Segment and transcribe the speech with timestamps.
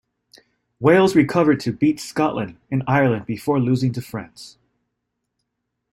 [0.79, 4.57] Wales recovered to beat Scotland and Ireland before losing to France.